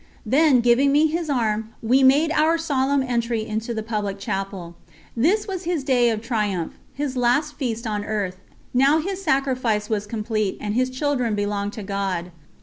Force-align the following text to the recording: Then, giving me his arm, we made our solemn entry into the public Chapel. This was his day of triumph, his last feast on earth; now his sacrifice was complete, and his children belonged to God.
Then, 0.25 0.61
giving 0.61 0.91
me 0.91 1.05
his 1.05 1.29
arm, 1.29 1.75
we 1.83 2.01
made 2.01 2.31
our 2.31 2.57
solemn 2.57 3.03
entry 3.03 3.45
into 3.45 3.71
the 3.71 3.83
public 3.83 4.17
Chapel. 4.17 4.75
This 5.15 5.47
was 5.47 5.65
his 5.65 5.83
day 5.83 6.09
of 6.09 6.23
triumph, 6.23 6.73
his 6.91 7.15
last 7.15 7.53
feast 7.53 7.85
on 7.85 8.03
earth; 8.03 8.37
now 8.73 8.97
his 8.97 9.21
sacrifice 9.21 9.91
was 9.91 10.07
complete, 10.07 10.57
and 10.59 10.73
his 10.73 10.89
children 10.89 11.35
belonged 11.35 11.73
to 11.73 11.83
God. 11.83 12.31